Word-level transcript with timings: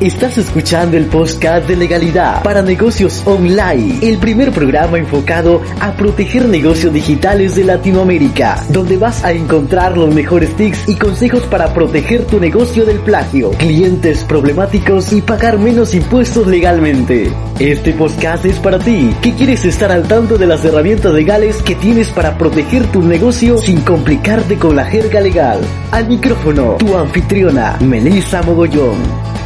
Estás 0.00 0.38
escuchando 0.38 0.96
el 0.96 1.06
podcast 1.06 1.66
de 1.66 1.74
legalidad 1.74 2.44
para 2.44 2.62
negocios 2.62 3.20
online, 3.26 3.98
el 4.00 4.18
primer 4.18 4.52
programa 4.52 4.96
enfocado 4.96 5.60
a 5.80 5.90
proteger 5.94 6.46
negocios 6.46 6.92
digitales 6.92 7.56
de 7.56 7.64
Latinoamérica, 7.64 8.64
donde 8.68 8.96
vas 8.96 9.24
a 9.24 9.32
encontrar 9.32 9.98
los 9.98 10.14
mejores 10.14 10.54
tips 10.54 10.88
y 10.88 10.94
consejos 10.94 11.42
para 11.46 11.74
proteger 11.74 12.26
tu 12.26 12.38
negocio 12.38 12.84
del 12.84 13.00
plagio, 13.00 13.50
clientes 13.50 14.22
problemáticos 14.22 15.12
y 15.12 15.20
pagar 15.20 15.58
menos 15.58 15.92
impuestos 15.94 16.46
legalmente. 16.46 17.32
Este 17.58 17.92
podcast 17.92 18.44
es 18.44 18.60
para 18.60 18.78
ti, 18.78 19.12
que 19.20 19.34
quieres 19.34 19.64
estar 19.64 19.90
al 19.90 20.06
tanto 20.06 20.38
de 20.38 20.46
las 20.46 20.64
herramientas 20.64 21.12
legales 21.12 21.60
que 21.60 21.74
tienes 21.74 22.10
para 22.10 22.38
proteger 22.38 22.86
tu 22.92 23.02
negocio 23.02 23.58
sin 23.58 23.80
complicarte 23.80 24.58
con 24.58 24.76
la 24.76 24.84
jerga 24.84 25.20
legal. 25.20 25.58
Al 25.90 26.06
micrófono, 26.06 26.76
tu 26.78 26.96
anfitriona, 26.96 27.76
Melissa 27.80 28.42
Mogollón. 28.42 29.37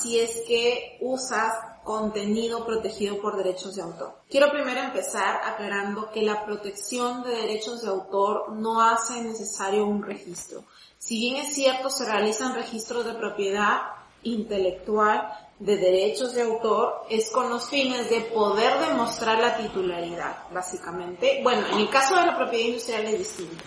Si 0.00 0.18
es 0.18 0.42
que 0.46 0.98
usas 1.00 1.52
contenido 1.84 2.66
protegido 2.66 3.20
por 3.20 3.36
derechos 3.36 3.76
de 3.76 3.82
autor. 3.82 4.18
Quiero 4.28 4.50
primero 4.50 4.80
empezar 4.80 5.40
aclarando 5.44 6.10
que 6.10 6.22
la 6.22 6.44
protección 6.44 7.22
de 7.22 7.30
derechos 7.30 7.82
de 7.82 7.88
autor 7.88 8.52
no 8.52 8.82
hace 8.82 9.22
necesario 9.22 9.86
un 9.86 10.02
registro. 10.02 10.64
Si 10.98 11.18
bien 11.20 11.36
es 11.36 11.54
cierto, 11.54 11.88
se 11.88 12.04
realizan 12.04 12.54
registros 12.54 13.04
de 13.04 13.14
propiedad 13.14 13.82
intelectual 14.24 15.32
de 15.60 15.76
derechos 15.76 16.34
de 16.34 16.42
autor, 16.42 17.06
es 17.08 17.30
con 17.30 17.48
los 17.48 17.70
fines 17.70 18.10
de 18.10 18.20
poder 18.22 18.78
demostrar 18.80 19.38
la 19.38 19.56
titularidad, 19.56 20.36
básicamente. 20.52 21.40
Bueno, 21.42 21.66
en 21.68 21.78
el 21.78 21.88
caso 21.88 22.16
de 22.16 22.26
la 22.26 22.36
propiedad 22.36 22.66
industrial 22.66 23.04
es 23.06 23.18
distinto 23.18 23.64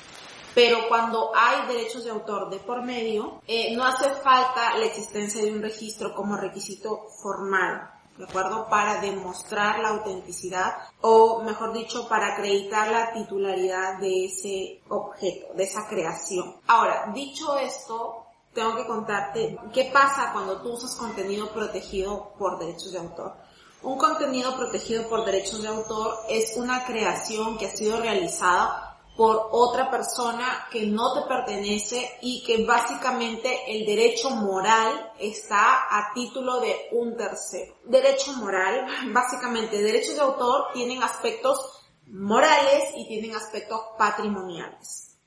pero 0.53 0.87
cuando 0.87 1.31
hay 1.35 1.67
derechos 1.67 2.03
de 2.03 2.11
autor 2.11 2.49
de 2.49 2.59
por 2.59 2.83
medio, 2.83 3.41
eh, 3.47 3.75
no 3.75 3.85
hace 3.85 4.09
falta 4.09 4.77
la 4.77 4.85
existencia 4.85 5.43
de 5.43 5.51
un 5.51 5.61
registro 5.61 6.13
como 6.15 6.37
requisito 6.37 7.07
formal. 7.21 7.91
¿De 8.17 8.25
acuerdo? 8.25 8.67
Para 8.67 8.99
demostrar 8.99 9.79
la 9.79 9.89
autenticidad 9.89 10.75
o, 10.99 11.41
mejor 11.41 11.71
dicho, 11.71 12.09
para 12.09 12.33
acreditar 12.33 12.89
la 12.89 13.13
titularidad 13.13 13.97
de 13.99 14.25
ese 14.25 14.81
objeto, 14.89 15.53
de 15.53 15.63
esa 15.63 15.87
creación. 15.87 16.57
Ahora, 16.67 17.09
dicho 17.13 17.57
esto, 17.57 18.25
tengo 18.53 18.75
que 18.75 18.85
contarte 18.85 19.57
qué 19.71 19.85
pasa 19.93 20.33
cuando 20.33 20.61
tú 20.61 20.73
usas 20.73 20.97
contenido 20.97 21.49
protegido 21.53 22.33
por 22.37 22.59
derechos 22.59 22.91
de 22.91 22.99
autor. 22.99 23.35
Un 23.81 23.97
contenido 23.97 24.53
protegido 24.57 25.07
por 25.07 25.23
derechos 25.23 25.61
de 25.61 25.69
autor 25.69 26.17
es 26.27 26.57
una 26.57 26.83
creación 26.83 27.57
que 27.57 27.67
ha 27.67 27.71
sido 27.71 28.01
realizada 28.01 28.88
por 29.19 29.49
otra 29.51 29.91
persona 29.91 30.69
que 30.71 30.85
no 30.85 31.11
te 31.11 31.27
pertenece 31.27 32.09
y 32.21 32.41
que 32.41 32.63
básicamente 32.65 33.53
el 33.67 33.85
derecho 33.85 34.29
moral 34.29 35.11
está 35.19 35.87
a 35.89 36.13
título 36.13 36.61
de 36.61 36.87
un 36.93 37.17
tercero. 37.17 37.75
Derecho 37.83 38.31
moral, 38.37 38.87
básicamente 39.13 39.81
derechos 39.81 40.15
de 40.15 40.21
autor 40.21 40.71
tienen 40.71 41.03
aspectos 41.03 41.59
morales 42.07 42.93
y 42.95 43.09
tienen 43.09 43.35
aspectos 43.35 43.81
patrimoniales. 43.97 45.17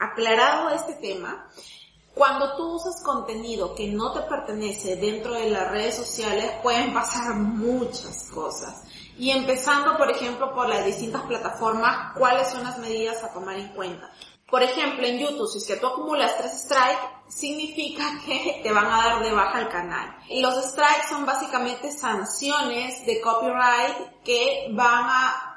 Aclarado 0.00 0.70
este 0.70 0.94
tema, 0.94 1.48
cuando 2.14 2.56
tú 2.56 2.74
usas 2.74 3.04
contenido 3.04 3.72
que 3.76 3.86
no 3.86 4.12
te 4.14 4.22
pertenece 4.22 4.96
dentro 4.96 5.34
de 5.34 5.48
las 5.48 5.70
redes 5.70 5.94
sociales 5.94 6.50
pueden 6.60 6.92
pasar 6.92 7.34
muchas 7.36 8.30
cosas. 8.34 8.82
Y 9.18 9.30
empezando, 9.32 9.96
por 9.96 10.10
ejemplo, 10.10 10.54
por 10.54 10.68
las 10.68 10.84
distintas 10.84 11.22
plataformas, 11.22 12.12
cuáles 12.16 12.48
son 12.48 12.62
las 12.64 12.78
medidas 12.78 13.22
a 13.24 13.32
tomar 13.32 13.58
en 13.58 13.68
cuenta. 13.68 14.10
Por 14.48 14.62
ejemplo, 14.62 15.06
en 15.06 15.18
YouTube, 15.18 15.50
si 15.50 15.58
es 15.58 15.66
que 15.66 15.76
tú 15.76 15.88
acumulas 15.88 16.38
tres 16.38 16.62
strikes, 16.62 17.18
significa 17.28 18.04
que 18.26 18.60
te 18.62 18.72
van 18.72 18.86
a 18.86 18.96
dar 18.96 19.22
de 19.22 19.32
baja 19.32 19.60
el 19.60 19.68
canal. 19.68 20.16
Los 20.30 20.54
strikes 20.70 21.08
son 21.08 21.26
básicamente 21.26 21.90
sanciones 21.90 23.04
de 23.04 23.20
copyright 23.20 24.22
que 24.24 24.68
van 24.72 25.04
a 25.04 25.47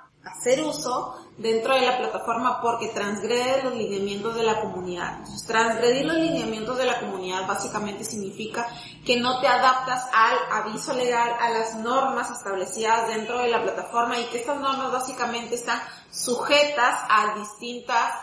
hacer 0.41 0.63
uso 0.63 1.15
dentro 1.37 1.75
de 1.75 1.81
la 1.81 1.99
plataforma 1.99 2.61
porque 2.61 2.87
transgrede 2.87 3.63
los 3.63 3.75
lineamientos 3.75 4.35
de 4.35 4.43
la 4.43 4.59
comunidad. 4.59 5.19
Transgredir 5.45 6.05
los 6.05 6.17
lineamientos 6.17 6.77
de 6.79 6.85
la 6.85 6.99
comunidad 6.99 7.47
básicamente 7.47 8.03
significa 8.03 8.67
que 9.05 9.19
no 9.19 9.39
te 9.39 9.47
adaptas 9.47 10.09
al 10.11 10.63
aviso 10.63 10.93
legal, 10.93 11.31
a 11.39 11.49
las 11.51 11.75
normas 11.75 12.31
establecidas 12.31 13.07
dentro 13.07 13.37
de 13.39 13.49
la 13.49 13.61
plataforma 13.61 14.19
y 14.19 14.25
que 14.25 14.39
estas 14.39 14.59
normas 14.59 14.91
básicamente 14.91 15.55
están 15.55 15.79
sujetas 16.09 16.99
a 17.07 17.35
distintas 17.37 18.13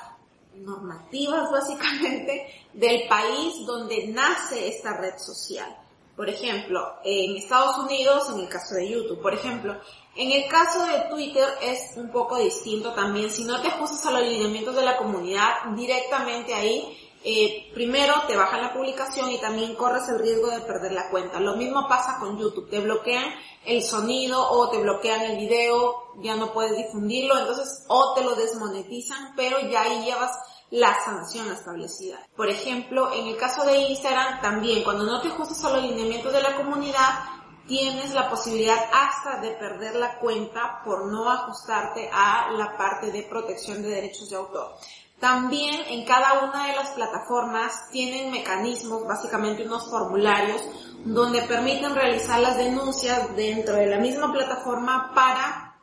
normativas 0.55 1.53
básicamente 1.53 2.49
del 2.73 3.07
país 3.09 3.65
donde 3.65 4.09
nace 4.09 4.69
esta 4.69 4.95
red 4.95 5.17
social. 5.19 5.88
Por 6.19 6.29
ejemplo, 6.29 6.97
en 7.05 7.37
Estados 7.37 7.79
Unidos, 7.79 8.29
en 8.35 8.41
el 8.41 8.49
caso 8.49 8.75
de 8.75 8.89
YouTube, 8.91 9.23
por 9.23 9.33
ejemplo, 9.33 9.81
en 10.17 10.33
el 10.33 10.49
caso 10.49 10.85
de 10.85 11.09
Twitter 11.09 11.47
es 11.63 11.97
un 11.97 12.11
poco 12.11 12.39
distinto 12.39 12.93
también. 12.93 13.31
Si 13.31 13.45
no 13.45 13.63
te 13.63 13.69
ajustas 13.69 14.05
a 14.05 14.11
los 14.11 14.23
lineamientos 14.23 14.75
de 14.75 14.83
la 14.83 14.97
comunidad, 14.97 15.49
directamente 15.77 16.55
ahí, 16.55 16.99
eh, 17.23 17.71
primero 17.73 18.15
te 18.27 18.37
bajan 18.37 18.63
la 18.63 18.73
publicación 18.73 19.31
y 19.31 19.39
también 19.39 19.77
corres 19.77 20.09
el 20.09 20.19
riesgo 20.19 20.51
de 20.51 20.59
perder 20.63 20.91
la 20.91 21.09
cuenta. 21.09 21.39
Lo 21.39 21.55
mismo 21.55 21.87
pasa 21.87 22.19
con 22.19 22.37
YouTube. 22.37 22.69
Te 22.69 22.81
bloquean 22.81 23.25
el 23.65 23.81
sonido 23.85 24.45
o 24.45 24.71
te 24.71 24.79
bloquean 24.79 25.21
el 25.21 25.39
video, 25.39 26.15
ya 26.21 26.35
no 26.35 26.53
puedes 26.53 26.77
difundirlo, 26.77 27.39
entonces 27.39 27.85
o 27.87 28.15
te 28.15 28.25
lo 28.25 28.35
desmonetizan, 28.35 29.35
pero 29.37 29.61
ya 29.61 29.83
ahí 29.83 30.05
llevas 30.05 30.33
la 30.71 30.95
sanción 31.05 31.51
establecida. 31.51 32.19
Por 32.37 32.49
ejemplo, 32.49 33.13
en 33.13 33.29
el 33.29 33.37
caso 33.37 33.65
de 33.65 33.79
Instagram 33.79 34.41
también, 34.41 34.85
cuando 34.85 35.05
no 35.05 35.21
te 35.21 35.29
ajustas 35.29 35.65
a 35.65 35.73
los 35.73 35.83
lineamientos 35.83 36.33
de 36.33 36.43
la 36.43 36.57
comunidad, 36.57 37.21
tienes 37.67 38.15
la 38.15 38.29
posibilidad 38.29 38.79
hasta 38.93 39.41
de 39.41 39.53
perder 39.53 39.97
la 39.97 40.19
cuenta 40.19 40.83
por 40.85 41.11
no 41.11 41.31
ajustarte 41.31 42.11
a 42.13 42.51
la 42.53 42.77
parte 42.77 43.13
de 43.13 43.23
protección 43.25 43.83
de 43.83 43.89
derechos 43.89 44.31
de 44.31 44.37
autor. 44.37 44.75
También 45.21 45.75
en 45.89 46.05
cada 46.05 46.45
una 46.45 46.69
de 46.69 46.77
las 46.77 46.91
plataformas 46.91 47.91
tienen 47.91 48.31
mecanismos, 48.31 49.07
básicamente 49.07 49.67
unos 49.67 49.91
formularios, 49.91 50.63
donde 51.05 51.43
permiten 51.43 51.95
realizar 51.95 52.41
las 52.41 52.57
denuncias 52.57 53.35
dentro 53.35 53.75
de 53.75 53.87
la 53.87 53.99
misma 53.99 54.33
plataforma 54.33 55.13
para, 55.15 55.77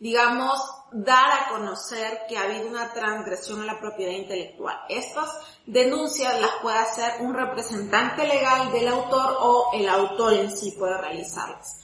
digamos, 0.00 0.60
dar 0.92 1.32
a 1.32 1.48
conocer 1.50 2.22
que 2.28 2.38
ha 2.38 2.42
habido 2.42 2.68
una 2.68 2.92
transgresión 2.92 3.62
a 3.62 3.66
la 3.66 3.80
propiedad 3.80 4.12
intelectual. 4.12 4.78
Estas 4.88 5.28
denuncias 5.66 6.40
las 6.40 6.50
puede 6.62 6.78
hacer 6.78 7.20
un 7.20 7.34
representante 7.34 8.26
legal 8.26 8.72
del 8.72 8.88
autor 8.88 9.36
o 9.40 9.70
el 9.74 9.88
autor 9.88 10.34
en 10.34 10.50
sí 10.50 10.74
puede 10.78 10.96
realizarlas. 10.96 11.80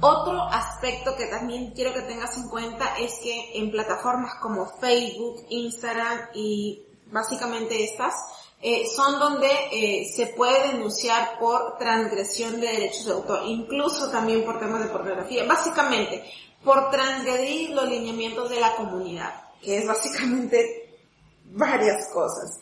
Otro 0.00 0.42
aspecto 0.42 1.16
que 1.16 1.26
también 1.26 1.72
quiero 1.72 1.94
que 1.94 2.02
tengas 2.02 2.36
en 2.36 2.48
cuenta 2.48 2.96
es 2.98 3.18
que 3.22 3.58
en 3.58 3.70
plataformas 3.70 4.34
como 4.42 4.66
Facebook, 4.78 5.46
Instagram 5.48 6.28
y 6.34 6.86
básicamente 7.06 7.82
estas, 7.82 8.14
eh, 8.62 8.86
son 8.94 9.18
donde 9.18 9.48
eh, 9.70 10.10
se 10.14 10.28
puede 10.28 10.72
denunciar 10.72 11.38
por 11.38 11.76
transgresión 11.78 12.58
de 12.60 12.68
derechos 12.68 13.06
de 13.06 13.12
autor, 13.12 13.42
incluso 13.46 14.10
también 14.10 14.44
por 14.44 14.58
temas 14.58 14.82
de 14.82 14.88
pornografía. 14.88 15.44
Básicamente, 15.44 16.24
por 16.64 16.90
transgredir 16.90 17.70
los 17.70 17.88
lineamientos 17.88 18.50
de 18.50 18.60
la 18.60 18.74
comunidad, 18.74 19.34
que 19.62 19.78
es 19.78 19.86
básicamente 19.86 20.98
varias 21.44 22.08
cosas. 22.12 22.58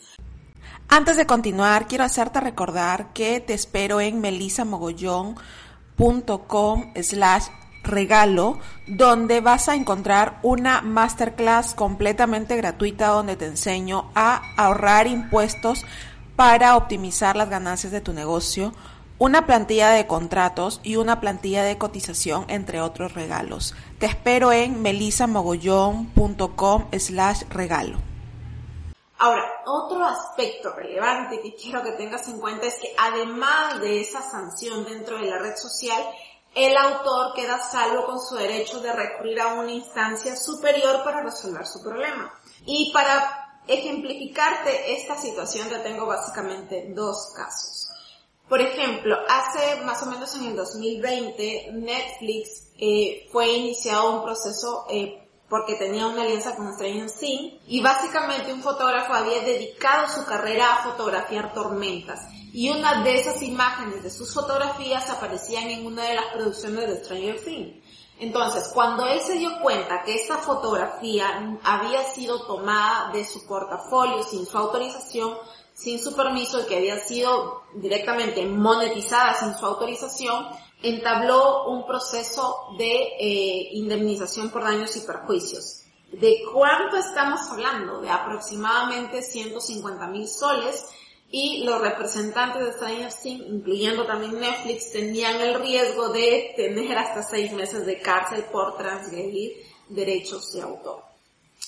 Antes 0.87 1.17
de 1.17 1.25
continuar, 1.25 1.87
quiero 1.87 2.03
hacerte 2.03 2.39
recordar 2.39 3.11
que 3.13 3.39
te 3.39 3.53
espero 3.53 3.99
en 3.99 4.21
melisamogollón.com 4.21 6.93
slash 7.01 7.45
regalo, 7.85 8.59
donde 8.87 9.39
vas 9.39 9.69
a 9.69 9.75
encontrar 9.75 10.39
una 10.43 10.81
masterclass 10.81 11.73
completamente 11.73 12.57
gratuita 12.57 13.07
donde 13.07 13.37
te 13.37 13.45
enseño 13.45 14.11
a 14.15 14.41
ahorrar 14.57 15.07
impuestos 15.07 15.85
para 16.35 16.75
optimizar 16.75 17.35
las 17.35 17.49
ganancias 17.49 17.93
de 17.93 18.01
tu 18.01 18.11
negocio 18.11 18.73
una 19.17 19.45
plantilla 19.45 19.91
de 19.91 20.07
contratos 20.07 20.81
y 20.83 20.97
una 20.97 21.21
plantilla 21.21 21.63
de 21.63 21.77
cotización, 21.77 22.43
entre 22.49 22.81
otros 22.81 23.13
regalos. 23.13 23.73
Te 23.97 24.07
espero 24.07 24.51
en 24.51 24.81
melisamogollón.com 24.81 26.87
slash 26.91 27.43
regalo. 27.49 27.97
Ahora, 29.17 29.45
otro 29.65 30.03
aspecto 30.03 30.73
relevante 30.75 31.39
que 31.41 31.55
quiero 31.55 31.81
que 31.81 31.93
tengas 31.93 32.27
en 32.27 32.41
cuenta 32.41 32.67
es 32.67 32.75
que 32.75 32.93
además 32.99 33.79
de 33.79 34.01
esa 34.01 34.21
sanción 34.21 34.83
dentro 34.83 35.17
de 35.17 35.27
la 35.27 35.39
red 35.39 35.55
social, 35.55 36.03
el 36.55 36.77
autor 36.77 37.33
queda 37.35 37.59
salvo 37.59 38.05
con 38.05 38.19
su 38.21 38.35
derecho 38.35 38.79
de 38.79 38.93
recurrir 38.93 39.41
a 39.41 39.53
una 39.55 39.71
instancia 39.71 40.37
superior 40.37 41.03
para 41.03 41.21
resolver 41.21 41.67
su 41.67 41.83
problema. 41.83 42.33
Y 42.65 42.91
para 42.93 43.61
ejemplificarte 43.67 44.93
esta 44.93 45.17
situación, 45.17 45.67
te 45.67 45.79
tengo 45.79 46.05
básicamente 46.05 46.93
dos 46.95 47.33
casos. 47.35 47.89
Por 48.47 48.61
ejemplo, 48.61 49.17
hace 49.27 49.81
más 49.81 50.01
o 50.03 50.05
menos 50.05 50.33
en 50.35 50.45
el 50.45 50.55
2020, 50.55 51.71
Netflix 51.73 52.71
eh, 52.77 53.27
fue 53.31 53.51
iniciado 53.51 54.17
un 54.17 54.23
proceso 54.23 54.85
eh, 54.89 55.27
porque 55.49 55.75
tenía 55.75 56.07
una 56.07 56.21
alianza 56.21 56.55
con 56.55 56.73
Stranger 56.73 57.11
Things 57.11 57.53
y 57.67 57.81
básicamente 57.81 58.53
un 58.53 58.61
fotógrafo 58.61 59.13
había 59.13 59.41
dedicado 59.41 60.07
su 60.07 60.25
carrera 60.25 60.73
a 60.73 60.83
fotografiar 60.83 61.53
tormentas 61.53 62.21
y 62.55 62.69
una 62.69 63.03
de 63.03 63.19
esas 63.19 63.41
imágenes 63.41 64.01
de 64.01 64.09
sus 64.09 64.33
fotografías 64.33 65.09
aparecían 65.09 65.69
en 65.69 65.85
una 65.85 66.03
de 66.05 66.15
las 66.15 66.27
producciones 66.27 66.87
de 66.87 67.03
Stranger 67.03 67.43
Things. 67.43 67.83
Entonces, 68.17 68.71
cuando 68.73 69.05
él 69.05 69.19
se 69.19 69.33
dio 69.33 69.59
cuenta 69.61 70.03
que 70.03 70.15
esta 70.15 70.37
fotografía 70.37 71.57
había 71.65 72.05
sido 72.05 72.47
tomada 72.47 73.11
de 73.11 73.25
su 73.25 73.45
portafolio 73.45 74.23
sin 74.23 74.45
su 74.45 74.57
autorización, 74.57 75.33
sin 75.73 75.99
su 75.99 76.15
permiso 76.15 76.61
y 76.61 76.65
que 76.67 76.77
había 76.77 76.97
sido 76.99 77.63
directamente 77.73 78.45
monetizada 78.45 79.33
sin 79.33 79.53
su 79.53 79.65
autorización, 79.65 80.47
entabló 80.81 81.67
un 81.67 81.85
proceso 81.85 82.69
de 82.77 83.17
eh, 83.19 83.69
indemnización 83.73 84.49
por 84.49 84.63
daños 84.63 84.95
y 84.95 85.01
perjuicios. 85.01 85.81
¿De 86.09 86.41
cuánto 86.53 86.95
estamos 86.95 87.41
hablando? 87.51 87.99
De 87.99 88.09
aproximadamente 88.09 89.21
150 89.21 90.07
mil 90.07 90.25
soles 90.25 90.85
y 91.37 91.65
los 91.65 91.81
representantes 91.81 92.63
de 92.63 92.71
Stranger 92.71 93.13
Things, 93.13 93.45
incluyendo 93.49 94.05
también 94.05 94.39
Netflix, 94.39 94.93
tenían 94.93 95.41
el 95.41 95.59
riesgo 95.59 96.07
de 96.07 96.53
tener 96.55 96.97
hasta 96.97 97.23
seis 97.23 97.51
meses 97.51 97.85
de 97.85 97.99
cárcel 97.99 98.45
por 98.45 98.77
transgredir 98.77 99.51
derechos 99.89 100.53
de 100.53 100.61
autor. 100.61 101.03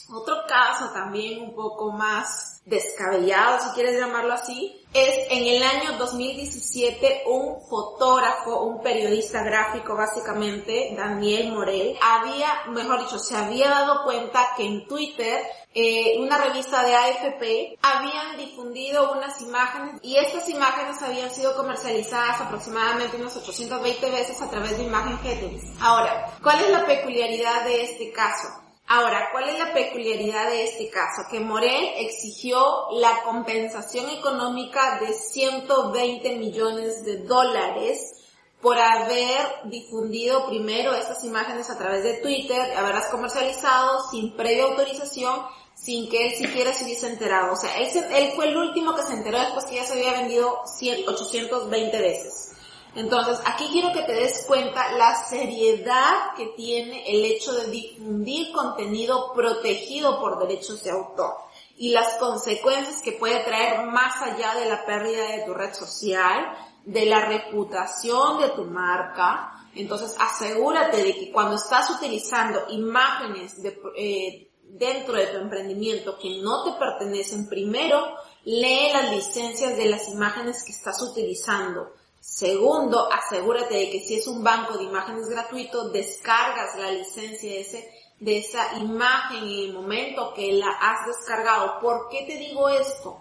Otro 0.10 0.38
caso 0.48 0.94
también 0.94 1.42
un 1.42 1.54
poco 1.54 1.92
más 1.92 2.57
descabellado, 2.68 3.60
si 3.62 3.70
quieres 3.76 3.98
llamarlo 3.98 4.34
así, 4.34 4.86
es 4.94 5.32
en 5.32 5.46
el 5.46 5.64
año 5.64 5.98
2017 5.98 7.24
un 7.28 7.62
fotógrafo, 7.62 8.64
un 8.64 8.82
periodista 8.82 9.42
gráfico 9.42 9.96
básicamente, 9.96 10.94
Daniel 10.96 11.54
Morel, 11.54 11.98
había, 12.02 12.66
mejor 12.70 13.02
dicho, 13.02 13.20
se 13.20 13.36
había 13.36 13.70
dado 13.70 14.04
cuenta 14.04 14.50
que 14.58 14.66
en 14.66 14.86
Twitter 14.86 15.42
eh, 15.74 16.18
una 16.20 16.38
revista 16.38 16.84
de 16.84 16.96
AFP 16.96 17.78
habían 17.82 18.38
difundido 18.38 19.14
unas 19.14 19.40
imágenes 19.42 20.02
y 20.02 20.18
estas 20.18 20.50
imágenes 20.50 21.02
habían 21.02 21.32
sido 21.32 21.56
comercializadas 21.56 22.42
aproximadamente 22.42 23.18
unas 23.18 23.38
820 23.38 24.12
veces 24.12 24.42
a 24.42 24.50
través 24.50 24.78
de 24.78 24.84
Imagen 24.84 25.20
Headings. 25.24 25.64
Ahora, 25.80 26.34
¿cuál 26.44 26.62
es 26.66 26.70
la 26.70 26.86
peculiaridad 26.86 27.64
de 27.66 27.84
este 27.84 28.12
caso? 28.12 28.67
Ahora, 28.90 29.30
¿cuál 29.34 29.50
es 29.50 29.60
la 29.60 29.74
peculiaridad 29.74 30.50
de 30.50 30.64
este 30.64 30.90
caso? 30.90 31.24
Que 31.30 31.42
Morel 31.42 31.92
exigió 31.98 32.90
la 32.92 33.22
compensación 33.24 34.10
económica 34.10 34.98
de 35.02 35.12
120 35.12 36.38
millones 36.38 37.04
de 37.04 37.18
dólares 37.18 38.14
por 38.62 38.80
haber 38.80 39.46
difundido 39.66 40.48
primero 40.48 40.96
estas 40.96 41.22
imágenes 41.26 41.70
a 41.70 41.78
través 41.78 42.04
de 42.04 42.14
Twitter, 42.14 42.78
haberlas 42.78 43.08
comercializado 43.08 44.10
sin 44.10 44.38
previa 44.38 44.64
autorización, 44.64 45.42
sin 45.76 46.10
que 46.10 46.28
él 46.28 46.36
siquiera 46.36 46.72
se 46.72 46.86
hubiese 46.86 47.08
enterado. 47.08 47.52
O 47.52 47.58
sea, 47.58 47.78
él, 47.78 47.90
él 48.14 48.32
fue 48.38 48.48
el 48.48 48.56
último 48.56 48.96
que 48.96 49.04
se 49.04 49.14
enteró 49.14 49.38
después 49.38 49.66
que 49.66 49.76
ya 49.76 49.84
se 49.84 49.94
había 49.94 50.14
vendido 50.14 50.62
820 50.64 52.00
veces. 52.00 52.57
Entonces, 52.98 53.40
aquí 53.46 53.70
quiero 53.72 53.94
que 53.94 54.02
te 54.02 54.14
des 54.14 54.44
cuenta 54.48 54.92
la 54.94 55.24
seriedad 55.24 56.34
que 56.36 56.48
tiene 56.58 57.04
el 57.08 57.26
hecho 57.26 57.54
de 57.54 57.68
difundir 57.68 58.52
contenido 58.52 59.34
protegido 59.36 60.20
por 60.20 60.40
derechos 60.40 60.84
de 60.84 60.90
autor 60.90 61.36
y 61.78 61.92
las 61.92 62.16
consecuencias 62.16 63.04
que 63.04 63.12
puede 63.12 63.44
traer 63.44 63.86
más 63.86 64.20
allá 64.24 64.56
de 64.56 64.66
la 64.66 64.84
pérdida 64.84 65.28
de 65.28 65.44
tu 65.46 65.54
red 65.54 65.76
social, 65.76 66.58
de 66.86 67.06
la 67.06 67.24
reputación 67.24 68.40
de 68.40 68.50
tu 68.50 68.66
marca. 68.66 69.68
Entonces, 69.76 70.16
asegúrate 70.20 70.98
de 70.98 71.14
que 71.14 71.32
cuando 71.32 71.58
estás 71.58 71.92
utilizando 71.92 72.66
imágenes 72.70 73.58
eh, 73.96 74.50
dentro 74.64 75.14
de 75.14 75.28
tu 75.28 75.38
emprendimiento 75.38 76.18
que 76.18 76.42
no 76.42 76.64
te 76.64 76.72
pertenecen, 76.80 77.48
primero 77.48 78.16
lee 78.44 78.90
las 78.92 79.12
licencias 79.12 79.78
de 79.78 79.86
las 79.86 80.10
imágenes 80.10 80.64
que 80.66 80.72
estás 80.72 81.00
utilizando 81.04 81.92
Segundo, 82.20 83.10
asegúrate 83.12 83.76
de 83.76 83.90
que 83.90 84.00
si 84.00 84.16
es 84.16 84.28
un 84.28 84.44
banco 84.44 84.78
de 84.78 84.84
imágenes 84.84 85.30
gratuito, 85.30 85.90
descargas 85.90 86.78
la 86.78 86.92
licencia 86.92 87.52
de, 87.52 87.62
ese, 87.62 87.92
de 88.20 88.38
esa 88.38 88.78
imagen 88.78 89.44
en 89.44 89.60
el 89.70 89.74
momento 89.74 90.34
que 90.34 90.54
la 90.54 90.70
has 90.70 91.08
descargado. 91.08 91.80
¿Por 91.80 92.10
qué 92.10 92.24
te 92.28 92.38
digo 92.38 92.70
esto? 92.70 93.18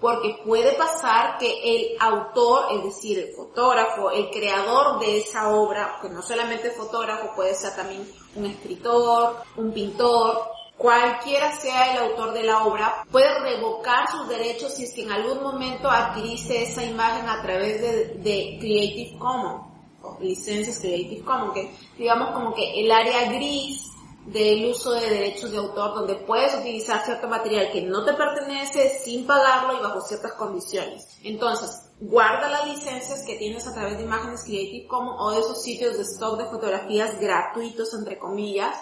Porque 0.00 0.40
puede 0.44 0.72
pasar 0.72 1.38
que 1.38 1.50
el 1.62 1.96
autor, 2.00 2.66
es 2.72 2.84
decir, 2.84 3.18
el 3.18 3.34
fotógrafo, 3.34 4.10
el 4.10 4.30
creador 4.30 4.98
de 4.98 5.18
esa 5.18 5.48
obra, 5.48 5.98
que 6.02 6.08
no 6.08 6.22
solamente 6.22 6.70
fotógrafo, 6.72 7.34
puede 7.34 7.54
ser 7.54 7.74
también 7.76 8.08
un 8.34 8.46
escritor, 8.46 9.42
un 9.56 9.72
pintor, 9.72 10.50
cualquiera 10.82 11.52
sea 11.60 11.92
el 11.92 12.10
autor 12.10 12.32
de 12.32 12.42
la 12.42 12.64
obra, 12.64 13.04
puede 13.12 13.38
revocar 13.38 14.10
sus 14.10 14.28
derechos 14.28 14.74
si 14.74 14.82
es 14.82 14.92
que 14.92 15.02
en 15.02 15.12
algún 15.12 15.40
momento 15.40 15.88
adquiriste 15.88 16.64
esa 16.64 16.82
imagen 16.82 17.28
a 17.28 17.40
través 17.40 17.80
de, 17.80 18.58
Creative 18.58 19.16
Commons, 19.16 19.62
o 20.02 20.18
licencias 20.20 20.80
Creative 20.80 21.24
Commons, 21.24 21.54
que 21.54 21.70
digamos 21.96 22.32
como 22.32 22.52
que 22.52 22.80
el 22.80 22.90
área 22.90 23.30
gris 23.30 23.90
del 24.26 24.70
uso 24.70 24.90
de 24.92 25.08
derechos 25.08 25.52
de 25.52 25.58
autor 25.58 25.94
donde 25.94 26.16
puedes 26.16 26.52
utilizar 26.54 27.04
cierto 27.04 27.28
material 27.28 27.70
que 27.70 27.82
no 27.82 28.04
te 28.04 28.14
pertenece 28.14 28.88
sin 29.04 29.24
pagarlo 29.24 29.78
y 29.78 29.82
bajo 29.82 30.00
ciertas 30.00 30.32
condiciones. 30.32 31.16
Entonces, 31.22 31.90
guarda 32.00 32.48
las 32.48 32.66
licencias 32.66 33.22
que 33.24 33.36
tienes 33.36 33.68
a 33.68 33.74
través 33.74 33.98
de 33.98 34.04
imágenes 34.04 34.42
Creative 34.42 34.88
Commons 34.88 35.16
o 35.20 35.30
de 35.30 35.38
esos 35.38 35.62
sitios 35.62 35.96
de 35.96 36.02
stock 36.02 36.38
de 36.38 36.46
fotografías 36.46 37.20
gratuitos, 37.20 37.94
entre 37.94 38.18
comillas, 38.18 38.76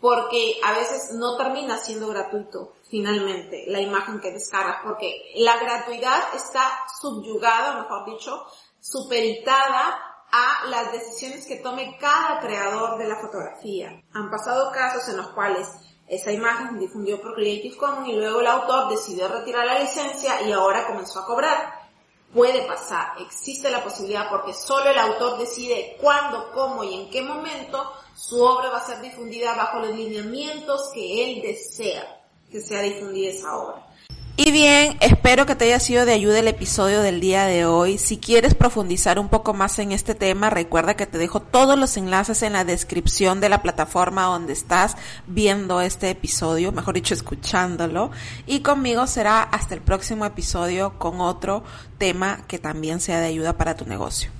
porque 0.00 0.60
a 0.62 0.72
veces 0.72 1.12
no 1.14 1.36
termina 1.36 1.78
siendo 1.78 2.08
gratuito 2.08 2.74
finalmente 2.90 3.64
la 3.68 3.80
imagen 3.80 4.20
que 4.20 4.32
descargas, 4.32 4.78
porque 4.84 5.32
la 5.36 5.58
gratuidad 5.58 6.34
está 6.34 6.78
subyugada, 7.00 7.82
mejor 7.82 8.04
dicho, 8.06 8.46
superitada 8.80 9.98
a 10.30 10.66
las 10.68 10.92
decisiones 10.92 11.46
que 11.46 11.56
tome 11.56 11.96
cada 11.98 12.40
creador 12.40 12.98
de 12.98 13.08
la 13.08 13.16
fotografía. 13.16 14.02
Han 14.12 14.30
pasado 14.30 14.70
casos 14.72 15.08
en 15.08 15.16
los 15.16 15.28
cuales 15.28 15.68
esa 16.08 16.30
imagen 16.30 16.74
se 16.74 16.78
difundió 16.78 17.20
por 17.20 17.34
Creative 17.34 17.76
Commons 17.76 18.08
y 18.08 18.12
luego 18.12 18.40
el 18.40 18.46
autor 18.46 18.88
decidió 18.88 19.28
retirar 19.28 19.66
la 19.66 19.80
licencia 19.80 20.42
y 20.42 20.52
ahora 20.52 20.86
comenzó 20.86 21.20
a 21.20 21.26
cobrar. 21.26 21.75
Puede 22.32 22.66
pasar, 22.66 23.20
existe 23.20 23.70
la 23.70 23.82
posibilidad 23.82 24.28
porque 24.28 24.52
solo 24.52 24.90
el 24.90 24.98
autor 24.98 25.38
decide 25.38 25.96
cuándo, 26.00 26.50
cómo 26.52 26.84
y 26.84 26.94
en 26.94 27.10
qué 27.10 27.22
momento 27.22 27.92
su 28.14 28.42
obra 28.42 28.70
va 28.70 28.78
a 28.78 28.86
ser 28.86 29.00
difundida 29.00 29.54
bajo 29.54 29.78
los 29.78 29.94
lineamientos 29.94 30.90
que 30.92 31.24
él 31.24 31.42
desea 31.42 32.16
que 32.50 32.60
sea 32.60 32.82
difundida 32.82 33.30
esa 33.30 33.56
obra. 33.56 33.85
Y 34.38 34.50
bien, 34.50 34.98
espero 35.00 35.46
que 35.46 35.56
te 35.56 35.64
haya 35.64 35.80
sido 35.80 36.04
de 36.04 36.12
ayuda 36.12 36.40
el 36.40 36.48
episodio 36.48 37.00
del 37.00 37.20
día 37.20 37.46
de 37.46 37.64
hoy. 37.64 37.96
Si 37.96 38.18
quieres 38.18 38.54
profundizar 38.54 39.18
un 39.18 39.30
poco 39.30 39.54
más 39.54 39.78
en 39.78 39.92
este 39.92 40.14
tema, 40.14 40.50
recuerda 40.50 40.94
que 40.94 41.06
te 41.06 41.16
dejo 41.16 41.40
todos 41.40 41.78
los 41.78 41.96
enlaces 41.96 42.42
en 42.42 42.52
la 42.52 42.62
descripción 42.62 43.40
de 43.40 43.48
la 43.48 43.62
plataforma 43.62 44.24
donde 44.24 44.52
estás 44.52 44.98
viendo 45.26 45.80
este 45.80 46.10
episodio, 46.10 46.70
mejor 46.70 46.96
dicho, 46.96 47.14
escuchándolo. 47.14 48.10
Y 48.46 48.60
conmigo 48.60 49.06
será 49.06 49.42
hasta 49.42 49.74
el 49.74 49.80
próximo 49.80 50.26
episodio 50.26 50.98
con 50.98 51.22
otro 51.22 51.64
tema 51.96 52.40
que 52.46 52.58
también 52.58 53.00
sea 53.00 53.20
de 53.20 53.28
ayuda 53.28 53.56
para 53.56 53.74
tu 53.74 53.86
negocio. 53.86 54.35